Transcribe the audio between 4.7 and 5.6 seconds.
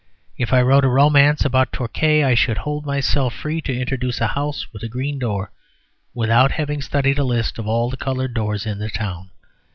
with a green door